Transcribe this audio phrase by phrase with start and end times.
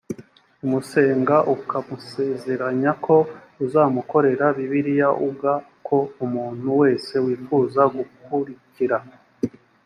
[0.65, 3.15] umusenga ukamusezeranya ko
[3.65, 5.53] uzamukorera bibiliya uga
[5.87, 8.97] ko umuntu wese wifuza gukurikira